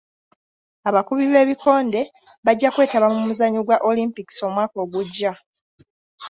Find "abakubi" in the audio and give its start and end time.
0.89-1.23